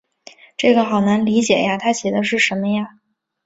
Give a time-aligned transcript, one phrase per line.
[0.57, 2.95] 这个好难理解呀，她写的是什么呀？